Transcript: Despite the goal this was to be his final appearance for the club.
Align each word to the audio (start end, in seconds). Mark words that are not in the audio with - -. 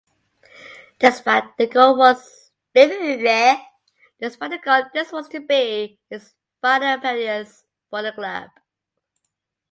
Despite 0.97 1.57
the 1.57 1.67
goal 1.67 1.93
this 1.97 2.49
was 2.73 2.89
to 5.29 5.39
be 5.39 5.99
his 6.09 6.33
final 6.59 6.95
appearance 6.97 7.65
for 7.87 8.01
the 8.01 8.11
club. 8.11 8.49